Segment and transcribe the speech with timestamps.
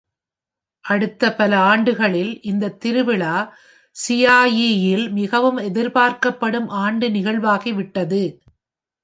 [0.85, 3.35] அடுத்த பல ஆண்டுகளில், இந்தத் திருவிழா
[3.95, 8.23] சியாயி-யில் மிகவும் எதிர்பார்க்கப்படும் ஆண்டு நிகழ்வாகிவிட்டது.